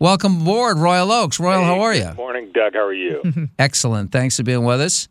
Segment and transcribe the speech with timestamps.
[0.00, 1.40] Welcome aboard, Royal Oakes.
[1.40, 2.12] Royal, Hey, how are you?
[2.16, 2.74] Morning, Doug.
[2.74, 3.48] How are you?
[3.58, 4.12] Excellent.
[4.12, 5.08] Thanks for being with us.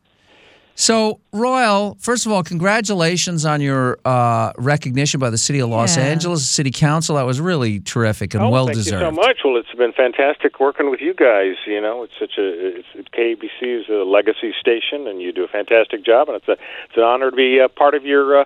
[0.76, 5.98] So, Royal, first of all, congratulations on your uh, recognition by the City of Los
[5.98, 6.04] Yeah.
[6.04, 7.16] Angeles City Council.
[7.18, 9.02] That was really terrific and oh, well thank deserved.
[9.02, 9.38] Thank you so much.
[9.44, 11.56] Well, it's been fantastic working with you guys.
[11.66, 15.44] You know, it's such a it's, it, KABC is a legacy station, and you do
[15.44, 16.30] a fantastic job.
[16.30, 18.46] And it's a it's an honor to be a part of your uh,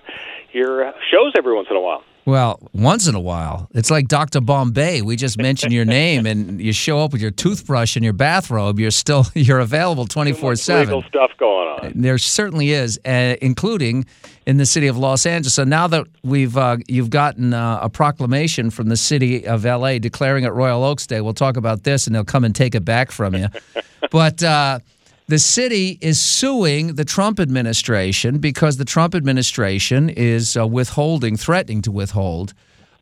[0.52, 2.02] your uh, shows every once in a while.
[2.24, 3.68] Well, once in a while.
[3.74, 4.40] It's like Dr.
[4.40, 5.02] Bombay.
[5.02, 8.78] We just mentioned your name and you show up with your toothbrush and your bathrobe.
[8.78, 10.80] You're still you're available Too much 24/7.
[10.80, 11.92] legal stuff going on.
[11.96, 14.06] There certainly is, uh, including
[14.46, 15.54] in the city of Los Angeles.
[15.54, 19.98] So now that we've uh, you've gotten uh, a proclamation from the city of LA
[19.98, 22.84] declaring it Royal Oakes Day, we'll talk about this, and they'll come and take it
[22.84, 23.48] back from you.
[24.10, 24.78] but uh,
[25.28, 31.82] the city is suing the Trump administration because the Trump administration is uh, withholding, threatening
[31.82, 32.54] to withhold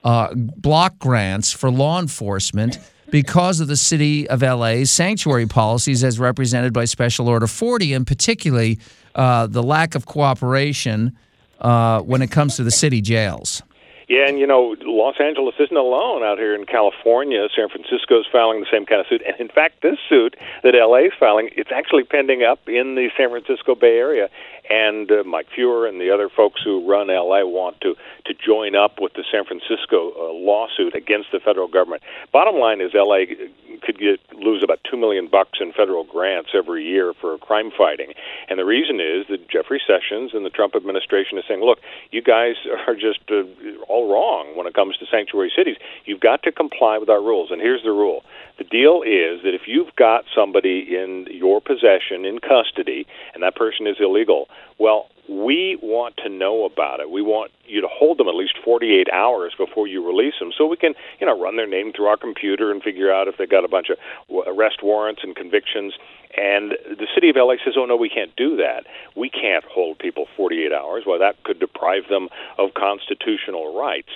[0.04, 2.78] uh, block grants for law enforcement
[3.10, 8.06] because of the city of LA's sanctuary policies as represented by Special Order 40, and
[8.06, 8.78] particularly
[9.14, 11.16] uh, the lack of cooperation
[11.60, 13.62] uh, when it comes to the city jails.
[14.10, 17.46] Yeah, and you know, Los Angeles isn't alone out here in California.
[17.54, 21.06] San Francisco's filing the same kind of suit, and in fact, this suit that LA
[21.06, 24.28] is filing, it's actually pending up in the San Francisco Bay Area.
[24.68, 27.94] And uh, Mike Feuer and the other folks who run LA want to
[28.26, 32.02] to join up with the San Francisco uh, lawsuit against the federal government.
[32.32, 33.24] Bottom line is, LA
[33.82, 38.12] could get lose about two million bucks in federal grants every year for crime fighting,
[38.48, 41.78] and the reason is that Jeffrey Sessions and the Trump administration is saying, look,
[42.10, 42.54] you guys
[42.86, 43.42] are just uh,
[43.88, 45.76] all wrong when it comes to sanctuary cities.
[46.04, 48.22] You've got to comply with our rules, and here's the rule.
[48.58, 53.56] The deal is that if you've got somebody in your possession in custody and that
[53.56, 57.10] person is illegal, well, we want to know about it.
[57.10, 60.66] We want you to hold them at least 48 hours before you release them so
[60.66, 63.48] we can, you know, run their name through our computer and figure out if they've
[63.48, 63.98] got a bunch of
[64.48, 65.94] arrest warrants and convictions.
[66.36, 68.86] And the city of LA says, "Oh no, we can't do that.
[69.14, 71.04] We can't hold people 48 hours.
[71.06, 74.10] Well, that could deprive them of constitutional rights."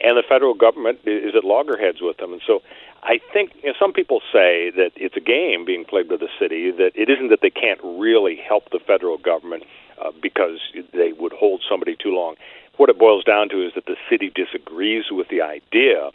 [0.00, 2.32] And the federal government is at loggerheads with them.
[2.32, 2.60] And so
[3.02, 6.28] I think you know, some people say that it's a game being played by the
[6.38, 9.64] city, that it isn't that they can't really help the federal government
[10.02, 10.58] uh, because
[10.92, 12.36] they would hold somebody too long.
[12.76, 16.10] What it boils down to is that the city disagrees with the idea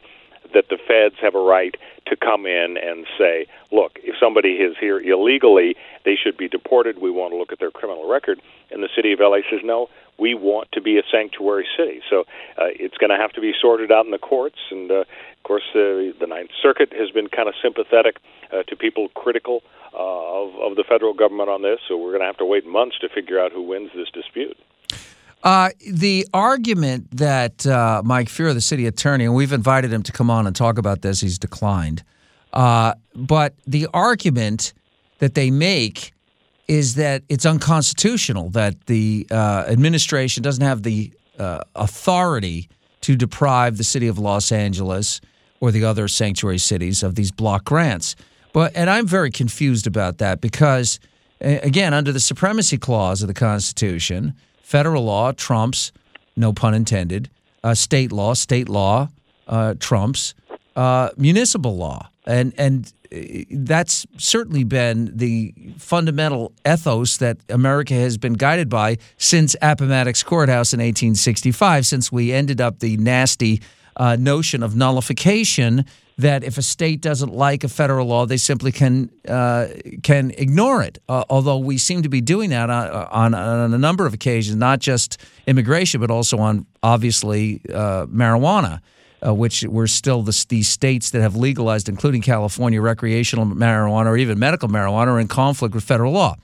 [0.53, 4.75] that the feds have a right to come in and say, look, if somebody is
[4.79, 7.01] here illegally, they should be deported.
[7.01, 8.41] We want to look at their criminal record.
[8.71, 12.01] And the city of LA says, no, we want to be a sanctuary city.
[12.09, 12.21] So
[12.57, 14.59] uh, it's going to have to be sorted out in the courts.
[14.71, 18.17] And uh, of course, uh, the Ninth Circuit has been kind of sympathetic
[18.51, 19.63] uh, to people critical
[19.93, 21.79] uh, of, of the federal government on this.
[21.87, 24.57] So we're going to have to wait months to figure out who wins this dispute.
[25.43, 30.11] Uh, the argument that uh, Mike Feuer, the city attorney, and we've invited him to
[30.11, 32.01] come on and talk about this, he's declined.
[32.53, 34.73] Uh, but the argument
[35.19, 36.13] that they make
[36.67, 42.69] is that it's unconstitutional, that the uh, administration doesn't have the uh, authority
[43.01, 45.19] to deprive the city of Los Angeles
[45.59, 48.15] or the other sanctuary cities of these block grants.
[48.53, 50.99] But and I'm very confused about that because
[51.41, 55.91] again, under the supremacy clause of the Constitution, federal law trumps,
[56.35, 57.29] no pun intended,
[57.63, 59.09] uh, state law, state law
[59.47, 60.33] uh, trumps
[60.75, 63.17] uh, municipal law, and and uh,
[63.51, 70.73] that's certainly been the fundamental ethos that America has been guided by since Appomattox Courthouse
[70.73, 73.61] in 1865, since we ended up the nasty
[73.97, 75.85] uh, notion of nullification
[76.17, 79.67] that if a state doesn't like a federal law, they simply can uh,
[80.03, 80.99] can ignore it.
[81.09, 84.55] Uh, although we seem to be doing that on, on, on a number of occasions,
[84.55, 85.17] not just
[85.47, 88.79] immigration, but also on obviously uh, marijuana.
[89.25, 94.17] Uh, which we're still the, these states that have legalized, including California, recreational marijuana or
[94.17, 96.35] even medical marijuana, are in conflict with federal law.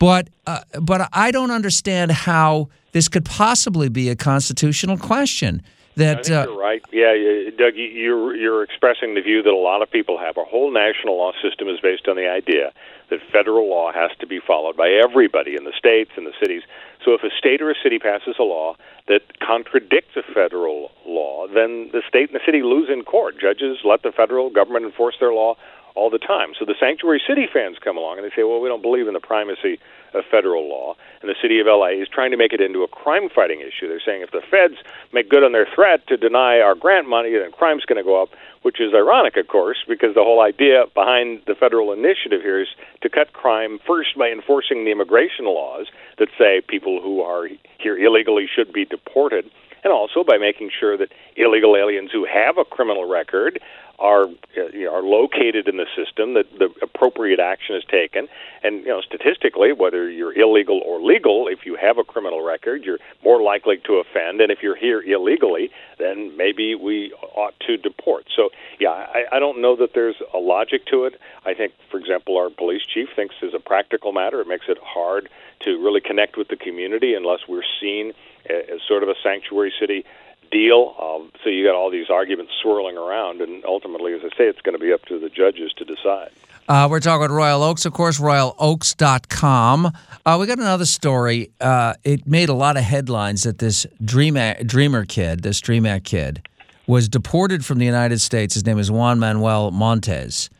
[0.00, 5.62] But uh, but I don't understand how this could possibly be a constitutional question.
[5.96, 6.82] That uh, you're right.
[6.92, 10.38] Yeah, Doug, you- you're you're expressing the view that a lot of people have.
[10.38, 12.72] Our whole national law system is based on the idea
[13.10, 16.62] that federal law has to be followed by everybody in the states and the cities.
[17.04, 18.76] So if a state or a city passes a law
[19.06, 23.40] that contradicts a federal law, then the state and the city lose in court.
[23.40, 25.56] Judges let the federal government enforce their law
[25.98, 26.54] all the time.
[26.56, 29.14] So the sanctuary city fans come along and they say, well, we don't believe in
[29.14, 29.80] the primacy
[30.14, 30.94] of federal law.
[31.20, 33.88] And the city of LA is trying to make it into a crime fighting issue.
[33.88, 34.78] They're saying if the feds
[35.12, 38.22] make good on their threat to deny our grant money, then crime's going to go
[38.22, 38.30] up,
[38.62, 42.68] which is ironic, of course, because the whole idea behind the federal initiative here is
[43.02, 47.48] to cut crime first by enforcing the immigration laws that say people who are
[47.82, 49.50] here illegally should be deported
[49.84, 53.60] and also by making sure that illegal aliens who have a criminal record
[53.98, 58.28] are uh, you know, are located in the system, that the appropriate action is taken,
[58.62, 62.84] and you know statistically, whether you're illegal or legal, if you have a criminal record,
[62.84, 67.76] you're more likely to offend, and if you're here illegally, then maybe we ought to
[67.76, 68.26] deport.
[68.34, 71.14] So yeah, I, I don't know that there's a logic to it.
[71.44, 74.78] I think, for example, our police chief thinks as a practical matter, it makes it
[74.82, 75.28] hard
[75.64, 78.12] to really connect with the community unless we're seen
[78.48, 80.04] as sort of a sanctuary city
[80.50, 80.94] deal.
[81.00, 84.60] Um, so you got all these arguments swirling around, and ultimately, as I say, it's
[84.60, 86.30] going to be up to the judges to decide.
[86.68, 89.92] Uh, we're talking about Royal Oakes, of course, royaloakes.com.
[90.26, 91.50] Uh, we got another story.
[91.60, 96.46] Uh, it made a lot of headlines that this Dreamer, Dreamer kid, this Dreamer kid,
[96.86, 98.52] was deported from the United States.
[98.54, 100.50] His name is Juan Manuel Montes.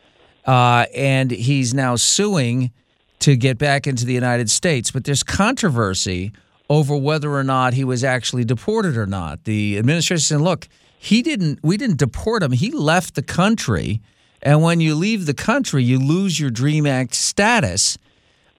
[0.45, 2.71] Uh, and he's now suing
[3.19, 4.89] to get back into the United States.
[4.89, 6.31] But there's controversy
[6.69, 9.45] over whether or not he was actually deported or not.
[9.45, 10.67] The administration said, look,
[10.99, 12.51] he didn't we didn't deport him.
[12.51, 14.01] He left the country.
[14.41, 17.97] And when you leave the country, you lose your DREAM Act status.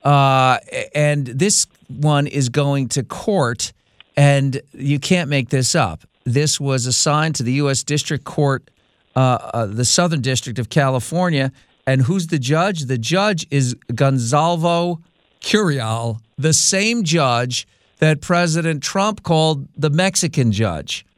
[0.03, 0.57] Uh,
[0.93, 3.71] and this one is going to court,
[4.17, 6.03] and you can't make this up.
[6.23, 7.83] This was assigned to the U.S.
[7.83, 8.69] District Court,
[9.15, 11.51] uh, uh, the Southern District of California.
[11.87, 12.81] And who's the judge?
[12.85, 15.01] The judge is Gonzalo
[15.39, 17.67] Curiel, the same judge
[18.01, 21.05] that President Trump called the Mexican judge.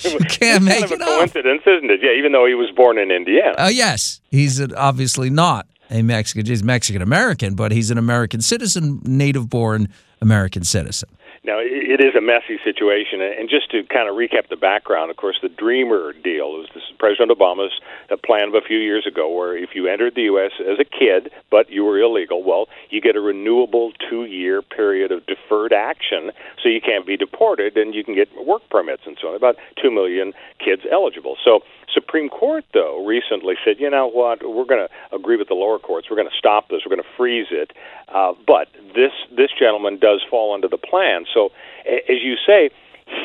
[0.00, 1.18] You can't make kind of it a up.
[1.18, 2.00] coincidence, isn't it?
[2.02, 3.54] Yeah, even though he was born in Indiana.
[3.56, 6.44] Uh, yes, he's obviously not a Mexican.
[6.44, 9.88] He's Mexican American, but he's an American citizen, native born
[10.20, 11.08] American citizen.
[11.46, 15.16] Now, it is a messy situation, and just to kind of recap the background, of
[15.16, 17.70] course, the Dreamer deal was this President Obama's
[18.10, 20.50] uh, plan of a few years ago, where if you entered the U.S.
[20.58, 25.24] as a kid but you were illegal, well, you get a renewable two-year period of
[25.26, 29.28] deferred action, so you can't be deported, and you can get work permits and so
[29.28, 29.36] on.
[29.36, 31.36] About two million kids eligible.
[31.44, 31.60] So
[31.92, 35.78] Supreme Court, though, recently said, you know what, we're going to agree with the lower
[35.78, 36.08] courts.
[36.10, 36.82] We're going to stop this.
[36.84, 37.72] We're going to freeze it.
[38.08, 41.24] Uh, but this this gentleman does fall under the plan.
[41.32, 41.50] So,
[41.86, 42.70] as you say,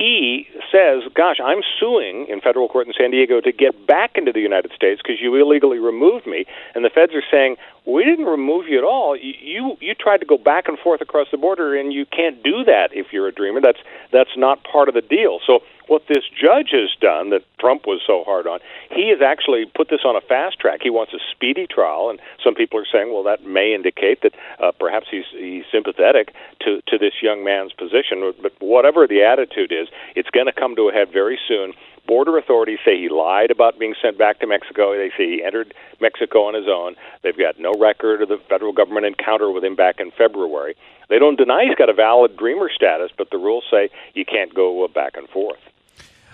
[0.02, 4.32] he says, "Gosh, I'm suing in federal court in San Diego to get back into
[4.32, 8.26] the United States because you illegally removed me." And the feds are saying, "We didn't
[8.26, 9.16] remove you at all.
[9.16, 12.42] You, you you tried to go back and forth across the border, and you can't
[12.42, 13.62] do that if you're a dreamer.
[13.62, 13.80] That's
[14.12, 15.62] that's not part of the deal." So
[15.92, 18.62] what this judge has done that Trump was so hard on,
[18.96, 20.80] he has actually put this on a fast track.
[20.82, 24.32] He wants a speedy trial, and some people are saying, well, that may indicate that
[24.64, 28.24] uh, perhaps he's, he's sympathetic to, to this young man's position.
[28.42, 31.74] But whatever the attitude is, it's going to come to a head very soon.
[32.08, 34.98] Border authorities say he lied about being sent back to Mexico.
[34.98, 36.96] They say he entered Mexico on his own.
[37.24, 40.76] They've got no record of the federal government encounter with him back in February.
[41.10, 44.54] They don't deny he's got a valid dreamer status, but the rules say you can't
[44.54, 45.60] go uh, back and forth.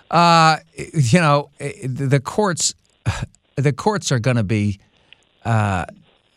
[0.10, 0.58] Uh,
[0.94, 2.74] you know, the courts,
[3.56, 4.80] the courts are going to be.
[5.44, 5.86] Uh,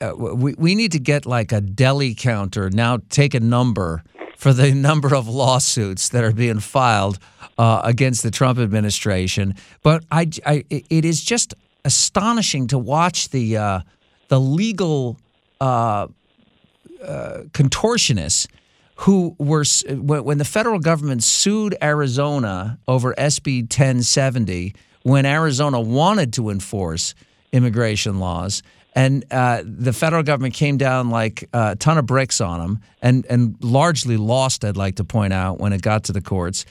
[0.00, 2.98] uh, we we need to get like a deli counter now.
[3.10, 4.02] Take a number
[4.40, 7.18] for the number of lawsuits that are being filed
[7.58, 9.54] uh, against the Trump administration.
[9.82, 11.52] But I, I, it is just
[11.84, 13.80] astonishing to watch the uh,
[14.28, 15.18] the legal
[15.60, 16.06] uh,
[17.04, 18.46] uh contortionists
[18.96, 26.48] who were when the federal government sued Arizona over SB 1070 when Arizona wanted to
[26.48, 27.14] enforce
[27.52, 28.62] immigration laws
[28.94, 33.24] and uh, the federal government came down like a ton of bricks on them and,
[33.26, 36.64] and largely lost, I'd like to point out, when it got to the courts.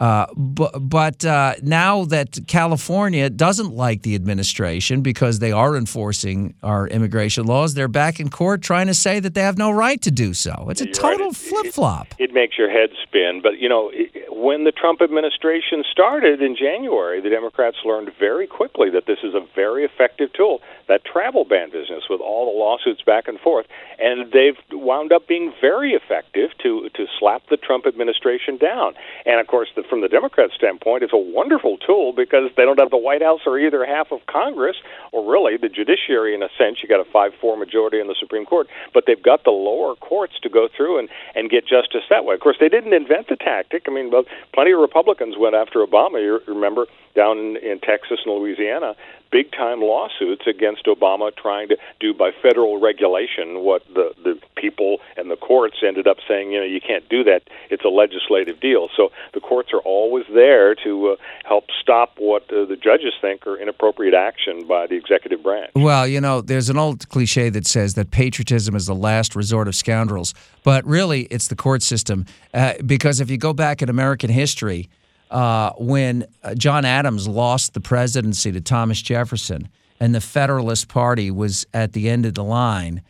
[0.00, 6.54] Uh, but but uh, now that California doesn't like the administration because they are enforcing
[6.62, 10.00] our immigration laws, they're back in court trying to say that they have no right
[10.00, 10.68] to do so.
[10.70, 11.36] It's a total right.
[11.36, 12.14] flip flop.
[12.18, 13.40] It, it, makes your head spin.
[13.42, 13.90] But, you know,
[14.30, 19.34] when the Trump administration started in January, the Democrats learned very quickly that this is
[19.34, 23.66] a very effective tool, that travel ban business with all the lawsuits back and forth.
[23.98, 28.94] And they've wound up being very effective to, to slap the Trump administration down.
[29.24, 32.78] And, of course, the from the Democrat standpoint, it's a wonderful tool because they don't
[32.78, 34.76] have the White House or either half of Congress,
[35.12, 36.78] or really the judiciary in a sense.
[36.82, 40.34] You got a five-four majority in the Supreme Court, but they've got the lower courts
[40.42, 42.34] to go through and and get justice that way.
[42.34, 43.84] Of course, they didn't invent the tactic.
[43.86, 44.10] I mean,
[44.54, 46.22] plenty of Republicans went after Obama.
[46.22, 48.94] You remember down in, in Texas and Louisiana,
[49.30, 54.98] big time lawsuits against Obama trying to do by federal regulation what the the people
[55.16, 57.42] and the courts ended up saying you know you can't do that.
[57.70, 58.88] It's a legislative deal.
[58.96, 63.46] So the courts are always there to uh, help stop what uh, the judges think
[63.46, 65.72] are inappropriate action by the executive branch.
[65.74, 69.68] Well you know there's an old cliche that says that patriotism is the last resort
[69.68, 70.34] of scoundrels.
[70.64, 72.26] But really it's the court system.
[72.52, 74.88] Uh, because if you go back in American history
[75.30, 79.68] uh, when uh, John Adams lost the presidency to Thomas Jefferson
[80.00, 83.02] and the Federalist Party was at the end of the line,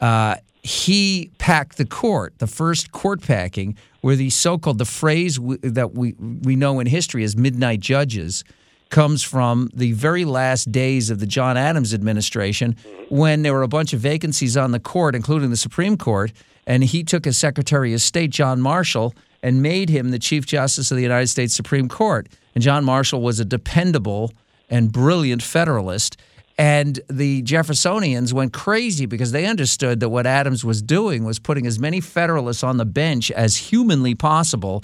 [0.00, 5.58] uh, he packed the court, the first court packing, where the so-called the phrase w-
[5.62, 8.44] that we we know in history as midnight judges
[8.88, 12.76] comes from the very last days of the John Adams administration
[13.08, 16.32] when there were a bunch of vacancies on the court, including the Supreme Court,
[16.66, 20.90] and he took as Secretary of State John Marshall and made him the Chief Justice
[20.90, 22.28] of the United States Supreme Court.
[22.54, 24.32] And John Marshall was a dependable
[24.68, 26.16] and brilliant Federalist.
[26.58, 31.66] And the Jeffersonians went crazy because they understood that what Adams was doing was putting
[31.66, 34.82] as many Federalists on the bench as humanly possible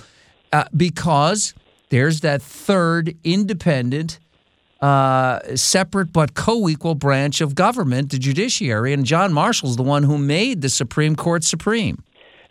[0.52, 1.54] uh, because
[1.88, 4.18] there's that third independent,
[4.82, 8.92] uh, separate but co equal branch of government, the judiciary.
[8.92, 12.02] And John Marshall's the one who made the Supreme Court supreme.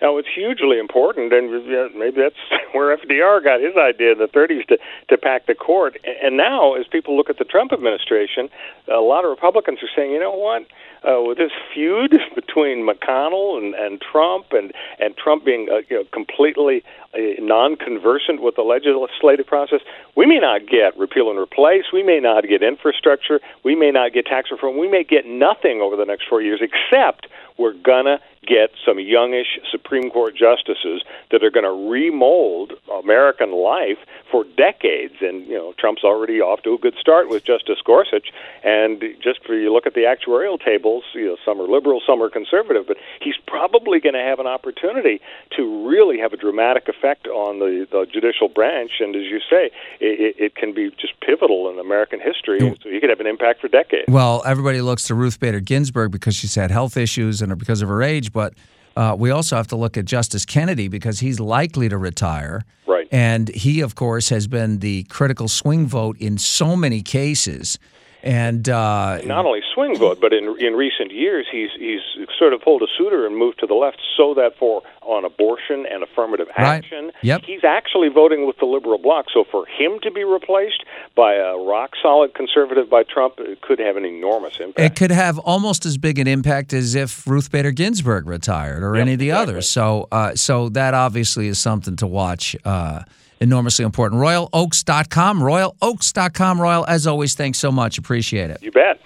[0.02, 1.52] Now it's hugely important, and
[1.96, 2.42] maybe that's
[2.74, 4.78] where FDR got his idea in the 30s to
[5.10, 5.98] to pack the court.
[6.24, 8.50] And now, as people look at the Trump administration,
[8.88, 10.66] a lot of Republicans are saying, you know what?
[11.04, 15.98] Uh, with this feud between McConnell and, and Trump, and and Trump being uh, you
[15.98, 19.82] know, completely uh, non-conversant with the legislative process,
[20.16, 21.86] we may not get repeal and replace.
[21.94, 23.40] We may not get infrastructure.
[23.64, 24.78] We may not get tax reform.
[24.78, 27.28] We may get nothing over the next four years, except
[27.62, 34.00] we're gonna get some youngish Supreme Court justices that are going to remold American life
[34.32, 35.16] for decades.
[35.22, 38.30] And you know, Trump's already off to a good start with Justice Gorsuch.
[38.64, 42.22] And just for you look at the actuarial tables, you know, some are liberal, some
[42.22, 45.22] are conservative, but he's probably going to have an opportunity
[45.56, 48.94] to really have a dramatic effect on the, the judicial branch.
[49.00, 52.60] And as you say, it, it can be just pivotal in American history.
[52.60, 54.06] So he could have an impact for decades.
[54.08, 57.90] Well, everybody looks to Ruth Bader Ginsburg because she's had health issues and because of
[57.90, 58.54] her age, but
[58.96, 62.64] uh, we also have to look at Justice Kennedy because he's likely to retire.
[62.86, 63.08] Right.
[63.12, 67.80] And he, of course, has been the critical swing vote in so many cases.
[68.24, 72.02] And uh, not only swing vote, but in in recent years, he's he's
[72.38, 75.88] sort of pulled a Souter and moved to the left, so that for on abortion
[75.92, 77.16] and affirmative action, right.
[77.24, 77.42] yep.
[77.44, 79.26] he's actually voting with the liberal bloc.
[79.34, 80.84] So for him to be replaced
[81.16, 84.80] by a rock solid conservative by Trump, it could have an enormous impact.
[84.80, 88.96] It could have almost as big an impact as if Ruth Bader Ginsburg retired or
[88.96, 89.54] yep, any of the exactly.
[89.54, 89.70] others.
[89.70, 92.56] So uh, so that obviously is something to watch.
[92.64, 93.02] Uh,
[93.42, 94.22] enormously important.
[94.22, 96.62] RoyalOakes.com, RoyalOakes.com.
[96.62, 97.98] Royal, as always, thanks so much.
[97.98, 98.62] Appreciate it.
[98.62, 99.02] You bet.